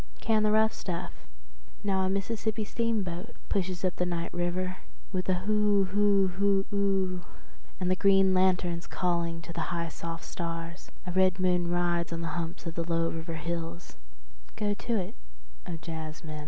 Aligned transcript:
Can 0.19 0.41
the 0.41 0.51
rough 0.51 0.73
stuff… 0.73 1.13
now 1.83 1.99
a 2.01 2.09
Mississippi 2.09 2.63
steamboat 2.65 3.35
pushes 3.49 3.85
up 3.85 3.97
the 3.97 4.03
night 4.07 4.33
river 4.33 4.77
with 5.11 5.29
a 5.29 5.35
hoo 5.45 5.83
hoo 5.91 6.29
hoo 6.29 6.65
oo… 6.73 7.21
and 7.79 7.91
the 7.91 7.95
green 7.95 8.33
lanterns 8.33 8.87
calling 8.87 9.43
to 9.43 9.53
the 9.53 9.69
high 9.69 9.89
soft 9.89 10.23
stars… 10.25 10.89
a 11.05 11.11
red 11.11 11.37
moon 11.39 11.69
rides 11.69 12.11
on 12.11 12.21
the 12.21 12.29
humps 12.33 12.65
of 12.65 12.73
the 12.73 12.83
low 12.91 13.11
river 13.11 13.35
hills… 13.35 13.95
go 14.55 14.73
to 14.73 14.95
it, 14.97 15.13
O 15.67 15.73
jazzmen. 15.77 16.39